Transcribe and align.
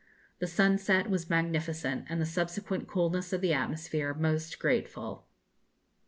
The 0.39 0.47
sunset 0.47 1.11
was 1.11 1.29
magnificent, 1.29 2.05
and 2.09 2.19
the 2.19 2.25
subsequent 2.25 2.87
coolness 2.87 3.33
of 3.33 3.41
the 3.41 3.53
atmosphere 3.53 4.15
most 4.15 4.57
grateful. 4.57 5.27